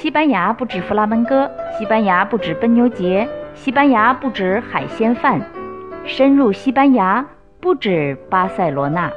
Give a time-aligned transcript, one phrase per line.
[0.00, 5.38] 西班牙不止弗拉门戈，西班牙不止奔牛节，西班牙不止海鲜饭，
[6.06, 7.22] 深入西班牙
[7.60, 9.12] 不止巴塞罗那。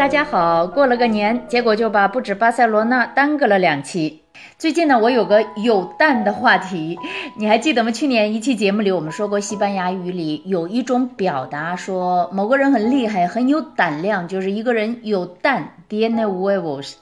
[0.00, 4.22] 大家好，过了个年，结果就把不止巴塞罗那耽搁了两期。
[4.56, 6.98] 最近呢，我有个有蛋的话题，
[7.36, 7.90] 你还记得吗？
[7.90, 15.74] 去年一期节目里，我们说过西班牙语里有一种表达，说某个人很厉害，很有胆量，就是一个人有蛋。
[15.86, 16.94] d i e n e huevos。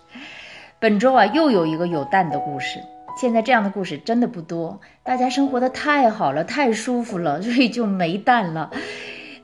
[0.81, 2.81] 本周啊，又有一个有蛋的故事。
[3.17, 8.73] 现在这样的故事真的不多，大家生活的太好了，太舒服了，所以就没蛋了。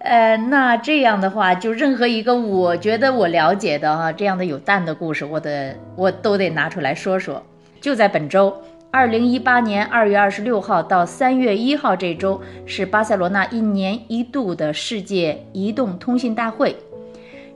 [0.05, 7.43] 呃，那这样的话，就任何一个我觉得我了解的哈，这样的有蛋的故事，我的我都得拿出来说说。
[7.81, 8.55] 就在本周，
[8.91, 16.77] 二零一八年二月二十六号到三月一号这周是巴塞罗那一年一度的世界移动通信大会。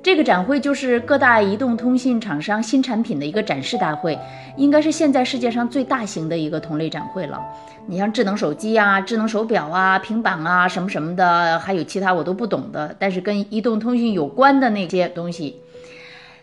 [0.00, 4.18] 这个展会就是各大移动通信厂商新产品的一个展示大会，
[4.56, 7.40] 应该是现在世界上最大型的一个同类展会了。
[7.86, 15.56] 你像智能手机啊、智能手表啊、平板啊什么什么的，还有其他我都不懂的，但是跟移动通信有关的那些东西。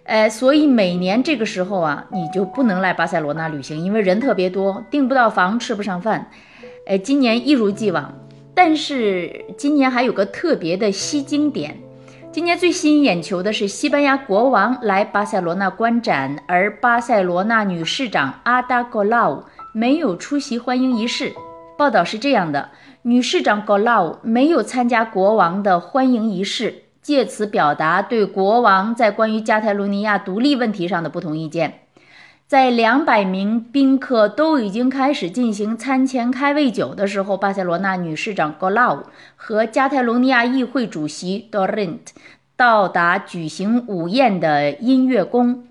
[0.03, 6.29] 呃，所以每年这个时候啊，你就不能来巴塞罗那旅行，因为人特别多，订不到房，吃不上饭。
[6.85, 8.13] 呃，今年一如既往，
[8.53, 11.75] 但是今年还有个特别的吸睛点。
[12.35, 21.31] 今年最吸引眼球的是西班牙国王来巴塞罗那观展，而巴塞罗那女市长阿达戈劳没有出席欢迎仪式。
[21.77, 22.71] 报道是这样的：
[23.03, 26.83] 女市长戈劳没有参加国王的欢迎仪式。
[27.01, 31.84] 借此表达对国王在关于加泰罗尼亚独立问题上的不同意见。
[32.47, 42.01] 在两百名宾客都已经开始进行餐前开胃酒的时候，巴塞罗那女市长 Golau 和加泰罗尼亚议会主席 Dorent
[42.55, 45.65] 到达举行午宴的音乐宫。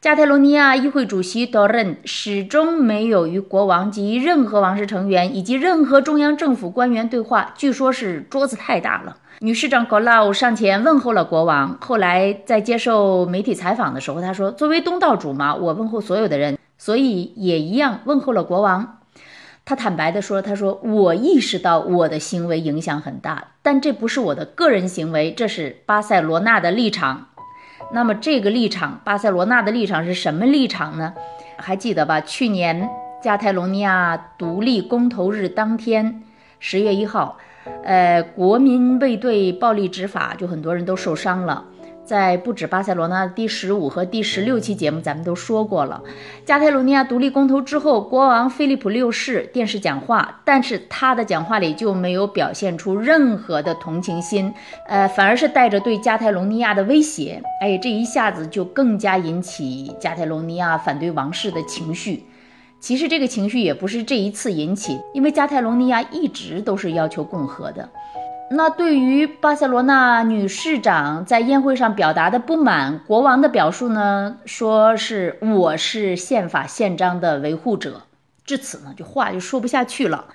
[0.00, 9.18] 加泰罗尼亚议会主席 Dorint 始终没有与国王及任何王室成员以及任何中央政府官员对话，据说是桌子太大了。
[9.40, 11.76] 女市长 Golau 上前问候了国王。
[11.82, 19.00] 后来在接受媒体采访的时候，她说：“作为东道主嘛，我问候所有的人，所以也一样问候了国王。”
[19.66, 27.26] 她坦白地说：“她说我意识到我的行为影响很大，但这不是我的个人行为，这是巴塞罗那的立场。
[27.92, 31.12] 那么这个立场，巴塞罗那的立场是什么立场呢？
[31.58, 32.22] 还记得吧？
[32.22, 32.88] 去年
[33.22, 36.22] 加泰罗尼亚独立公投日当天，
[36.58, 37.36] 十月一号。”
[37.84, 41.64] 呃，国民卫队暴力执法，就很多人都受伤了。
[42.04, 46.00] 在不止巴塞罗那第十五和第十六期节目，咱们都说过了。
[46.44, 54.54] 加泰罗尼亚独立公投之后，国王菲利普六世电视讲话，但是他的讲话里就没有表现出任何的同情心，
[54.86, 57.42] 呃，反而是带着对加泰罗尼亚的威胁。
[57.60, 62.22] 哎，这一下子就更加引起加泰罗尼亚反对王室的情绪。
[62.78, 67.88] 其实这个情绪也不是这一次引起，因为加泰罗尼亚一直都是要求共和的。
[68.48, 78.02] 那对于巴塞罗那女市长在宴会上表达的不满，国王的表述呢，说是我是宪法宪章的维护者。
[78.44, 80.26] 至此呢，就话就说不下去了。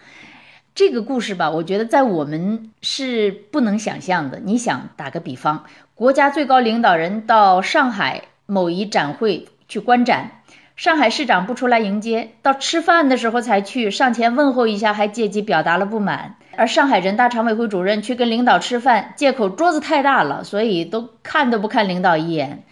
[0.75, 4.41] 这个故事吧，我觉得在我们是不能想象的。
[4.44, 5.63] 你想打个比方，
[5.96, 10.41] 国家最高领导人到上海某一展会去观展。
[10.81, 16.38] 上海市长不出来迎接，到吃饭的时候才去上前问候一下，还借机表达了不满。
[16.56, 22.64] 而上海人大常委会主任去跟领导吃饭，借口桌子太大了，所以都看都不看领导一眼，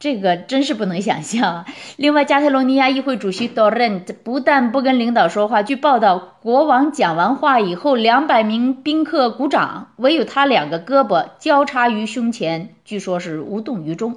[0.00, 1.66] 这个真是不能想象。
[1.96, 14.16] 另外，加泰罗尼亚议会主席 d o r e n 不但不跟领导说话，据报道，国王讲完话以后，两百名宾客鼓掌，唯有他两个胳膊交叉于胸前，据说是无动于衷。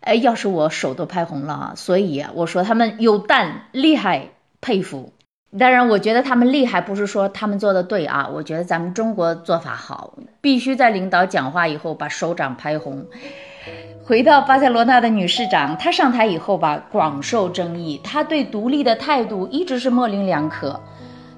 [0.00, 1.72] 哎，要是我手都拍红了啊！
[1.76, 4.30] 所以，我说他们有蛋，厉害，
[4.60, 5.12] 佩服。
[5.58, 8.28] 当然，我觉得他们厉害，不是说他们做的对啊。
[8.32, 13.04] 我觉得咱们中国做法好，必须在领导讲话以后把手掌拍红。
[14.02, 18.00] 回到巴塞罗那的女市长，她上台以后吧，广受争议。
[18.02, 20.80] 她对独立的态度一直是模棱两可。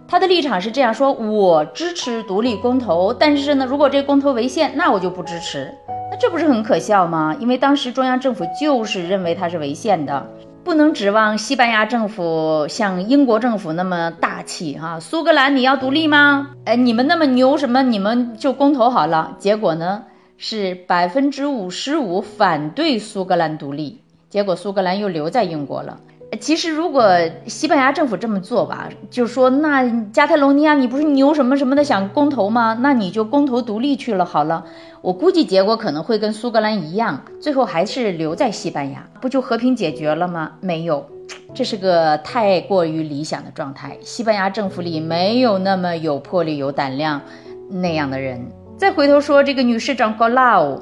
[0.07, 5.75] 她的立场是这样说：我支持独立公投，但是呢，如果这公投违宪，那我就不支持。
[6.13, 7.35] 那这不是很可笑吗？
[7.41, 10.27] 因为当时中央政府就是认为它是违宪的，
[10.63, 15.01] 不能指望西班牙政府像英国政府那么大气哈。
[15.01, 16.51] 苏格兰你要独立吗？
[16.67, 17.83] 哎，你们那么牛什么？
[17.83, 19.35] 你们就公投好了。
[19.39, 20.05] 结果呢
[20.37, 25.99] 是百分之五十五反对苏格兰独立，结果苏格兰又留在英国了。
[26.41, 27.07] 其实，如果
[27.47, 32.79] 西班牙政府这么做吧，就说那加泰罗尼亚，你不是牛什么什么的想公投吗？
[32.81, 34.65] 那你就公投独立去了好了。
[35.03, 40.53] 我估计结果可能会跟苏格兰一样，最后还是留在西班牙，不就和平解决了吗？
[40.61, 41.07] 没有，
[41.53, 43.99] 这是个太过于理想的状态。
[44.01, 47.21] 西班牙政府里没有那么有魄力、有胆量
[47.69, 48.41] 那样的人。
[48.79, 50.81] 再回头说这个女市长 Golau，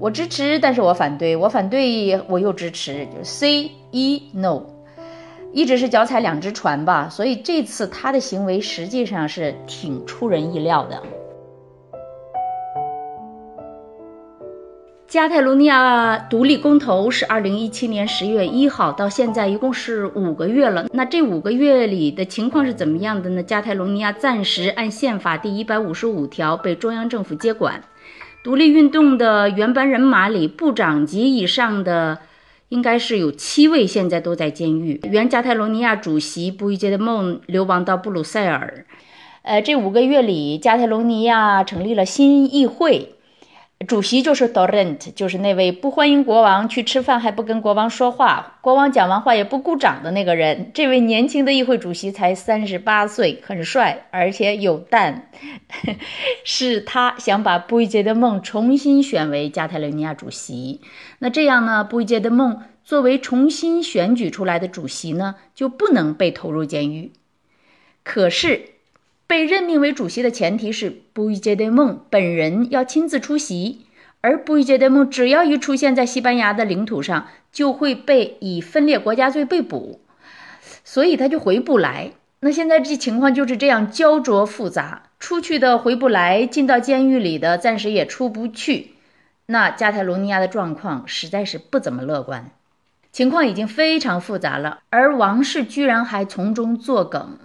[0.00, 4.62] 我支持，但是我反对，我反对，我又支持，就 C E No。
[5.52, 11.02] 一直是脚踩两只船吧，所以这次他的行为实际上是挺出人意料的。
[15.08, 20.86] 加泰罗尼亚独立公投是二零一七年十月一号，到现在一共是五个月了。
[20.92, 23.42] 那这五个月里的情况是怎么样的呢？
[23.42, 27.82] 加泰罗尼亚暂时按宪法第一百五十五条被中央政府接管，
[28.44, 32.18] 独立运动的原班人马里，部长级以上的。
[32.70, 35.00] 应该是有七位现在都在监狱。
[35.10, 38.86] 原加泰罗尼亚主席布宜杰德梦流亡到布鲁塞尔。
[39.42, 43.16] 呃，这五个月里，加泰罗尼亚成立了新议会。
[43.88, 50.70] 主席就是 Dorent，就是那位不欢迎国王去吃饭还不跟国王说话，国王讲完话也不鼓掌的那个人。
[50.74, 55.30] 这位年轻的议会主席才三十八岁，很帅，而且有蛋。
[56.44, 60.82] 是他想把布宜杰的梦重新选为加泰罗尼亚主席。
[61.18, 67.12] 那这样呢，布宜杰的梦作为重新选举出来的主席呢，就不能被投入监狱。
[68.04, 68.69] 可是。
[69.30, 73.86] 被任命为主席的前提是布宜杰德梦本人要亲自出席，
[74.22, 80.00] 而布宜杰德梦只要一出现在西班牙的领土上，就会被以分裂国家罪被捕，
[80.82, 82.10] 所以他就回不来。
[82.40, 88.94] 那现在这情况就是这样焦灼复杂，出去的回不来，进到监狱里的暂时也出不去。
[89.46, 92.50] 那加泰罗尼亚的状况实在是不怎么乐观，
[93.12, 97.38] 情况已经非常复杂了，而王室居然还从中作梗。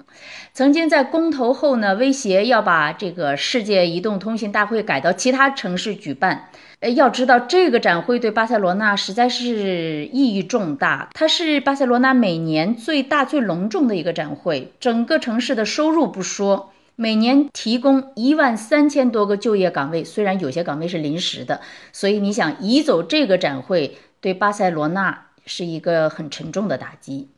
[0.54, 6.50] 曾经在公投后呢，威胁要把这个世界移动通信大会改到其他城市举办。
[6.80, 14.72] 呃，要知道这个展会对巴塞罗那实在是意义重大，它是巴塞罗那每年最大最隆重的一个展会。
[14.80, 21.60] 整个城市的收入不说，每年提供一万三千多个就业岗位，虽然有些岗位是临时的。
[21.92, 27.30] 所以你想移走这个展会，对巴塞罗那是一个很沉重的打击。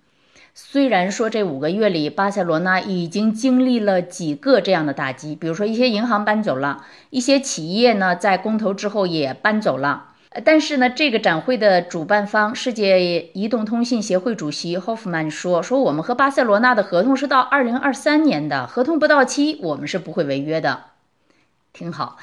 [0.54, 10.13] 虽然说这五个月里，巴塞罗那已经经历了几个这样的打击，比如说一些银行搬走了，一些企业呢在公投之后也搬走了。
[10.44, 20.86] 但是呢，这个展会的主办方世界移动通信协会主席霍夫曼说：“说我们和巴塞罗那的合同是到二零二三年的，合同不到期，我们是不会违约的。”
[21.74, 22.18] 挺好。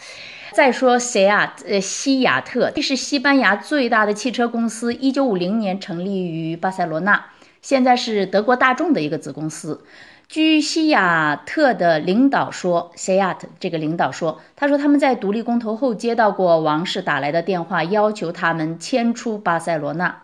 [0.53, 7.25] 再说西亚呃西亚特，这是西班牙最大的汽车公司，一九五零年成立于巴塞罗那。
[7.63, 9.85] 现在是德国大众的一个子公司。
[10.29, 20.24] 据西雅特的领导说，西雅特这个领导说，他说他们在独立公投后接到过王室打来的电话，要求他们迁出巴塞罗那。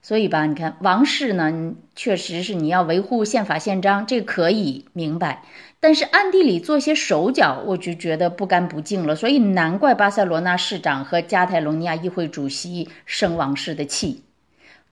[0.00, 5.42] 所以吧，你看王室呢，确实是你要维护宪法宪章，这可以明白。
[5.80, 9.14] 但是暗地里做些手脚，我就觉得不干不净了。
[9.14, 14.22] 所以难怪巴塞罗那市长和加泰罗尼亚议会主席生王室的气。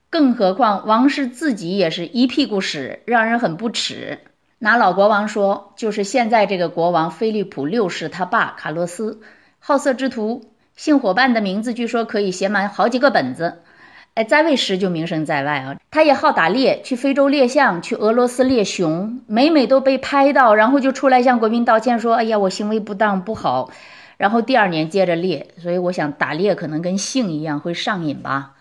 [0.09, 4.19] 更何况王室自己也是一屁股屎，让人很不耻。
[4.59, 9.19] 拿老国王说，就是现在这个国王菲利普六世他爸卡洛斯，
[9.59, 13.59] 好色之徒，性伙伴的名字据说可以写满好几个本子。
[14.17, 15.75] 哎，在位时就名声在外啊。
[15.91, 23.69] 他也好打猎，去非洲猎象，去俄罗斯猎熊，每每都被拍到，然后就出来向国民道歉说：“哎呀，我行为不当，不好。”
[24.17, 25.49] 然后第二年接着猎。
[25.61, 28.53] 所以我想，打猎可能跟性一样会上瘾吧。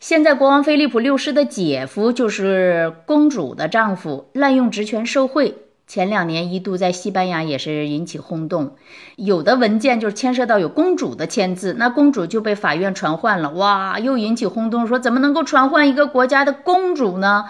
[0.00, 5.54] 现在国王菲利普六世的姐夫就是公主的丈夫，滥用职权受贿，
[5.88, 8.76] 前两年一度在西班牙也是引起轰动。
[9.16, 17.46] 有的文件就是牵涉到有公主的签字，那公主就被法院传唤了，哇，又引起轰动，说怎么能够传唤一个国家的公主呢？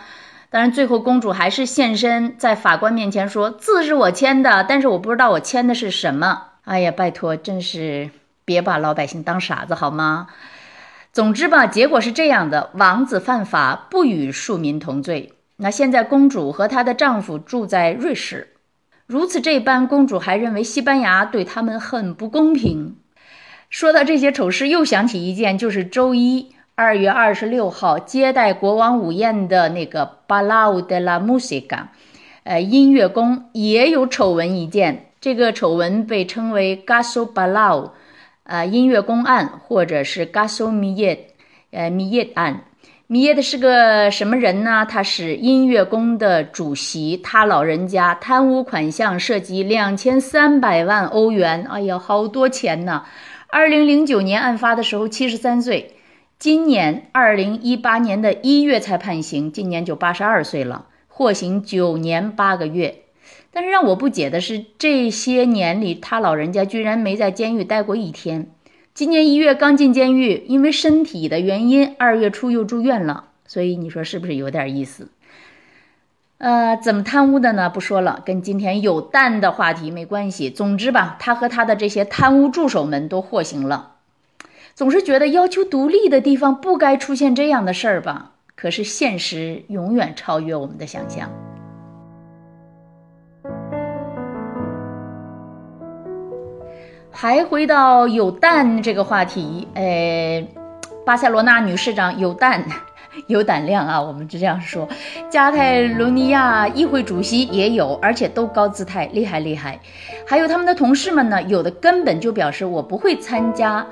[0.50, 6.44] 当然，最后公主还是现身在法官面前说，字是我签的，但是我不知道我签的是什么。
[6.64, 8.08] 哎呀，拜托，真是
[8.44, 10.28] 别把老百姓当傻子好吗？
[11.12, 15.32] 总之吧，结果是这样的：王子犯法，不与庶民同罪。
[15.60, 18.54] 那现在公主和她的丈夫住在瑞士，
[19.06, 22.96] 如此这般，公主还认为西班牙对他们很不公平。
[23.68, 31.90] 说到这些丑事，又想起一件，就是周一二月二十六号接待国王午宴的那个巴拉乌德拉穆西嘎，
[32.44, 35.10] 呃，音乐宫也有丑闻一件。
[35.20, 37.90] 这个丑闻被称为 Gaso Balau。
[38.44, 41.18] 呃，音乐公案或者是 Gaso Miet，
[41.70, 42.64] 呃，Miet 案
[43.10, 44.84] 米耶的是个什么人呢？
[44.86, 53.04] 他是音乐宫的主席，他老人家贪污款项涉及两千三百万欧元，哎呀，好多钱呢！
[53.46, 55.94] 二零零九年案发的时候七十三岁，
[56.38, 62.94] 今年二零一八年的一月才判刑，今年就八十二岁了，获刑九年八个月。
[63.50, 68.50] 但是让我不解的是，这些年里他老人家居然没在监狱待过一天。
[68.98, 73.26] 今年一月刚进监狱，因为身体的原因，二月初又住院了。
[73.46, 75.06] 所以你说是不是有点意思？
[76.38, 77.70] 呃，怎么贪污的呢？
[77.70, 80.50] 不说了，跟今天有蛋的话题没关系。
[80.50, 83.92] 总之吧，他和他的这些贪污助手们都获刑了。
[84.74, 88.32] 总是觉得要求独立的地方不该出现这样的事儿吧？
[88.56, 91.30] 可是现实永远超越我们的想象。
[97.20, 100.46] 还回到有蛋这个话题，哎，
[101.04, 102.64] 巴塞罗那女市长有蛋，
[103.26, 104.00] 有胆量啊！
[104.00, 104.88] 我们就这样说，
[105.28, 109.80] 加泰罗尼亚议会主席也有，而且都高姿态，厉害厉害。
[110.28, 113.84] 还有他们的同事们呢，有的根本就表示我不会参加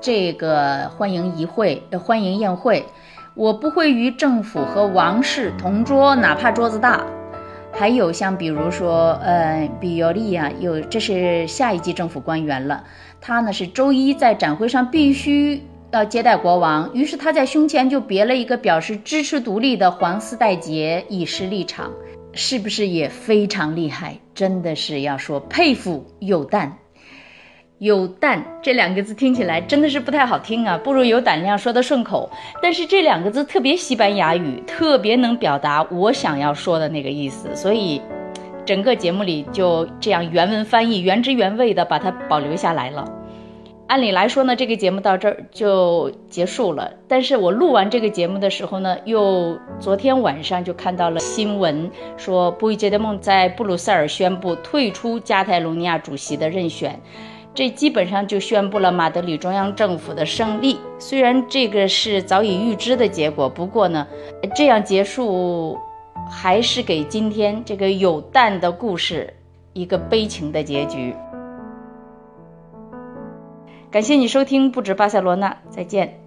[0.00, 2.86] 这个欢迎仪会的欢迎宴会，
[3.34, 7.04] 我不会与政府和王室同桌，哪怕桌子大。
[7.72, 12.84] 还有像比如说，呃，比尤利亚有，这是下一级政府官员了。
[13.20, 21.90] 他呢是周一在展会上必须要接待国王，于是他在胸前就别了一个表示支持独立的黄丝带结，以示立场。
[22.32, 24.16] 是不是也非常厉害？
[24.34, 26.76] 真的是要说佩服有蛋。
[27.80, 32.28] 有蛋这两个字听起来真的是不太好听啊，不如有胆量说的顺口。
[32.62, 38.02] 但是这两个字特别西班牙语，特别能表达我想要说的那个意思，所以
[38.66, 43.10] 整个节目里就这样原文翻译，原汁原味的把它保留下来了。
[43.86, 46.92] 按理来说呢，这个节目到这儿就结束了。
[47.08, 57.00] 但是我录完这个节目的时候呢，又昨天晚上就看到了新闻，说布宜杰德梦在布鲁塞尔宣布退出加泰罗尼亚主席的任选。
[57.52, 60.78] 这基本上就宣布了马德里中央政府的胜利。
[60.98, 64.06] 虽然这个是早已预知的结果，不过呢，
[64.54, 65.78] 这样结束
[66.30, 69.34] 还是给今天这个有蛋的故事
[69.72, 71.14] 一个悲情的结局。
[73.90, 76.20] 感谢你收听不止巴塞罗那，再见。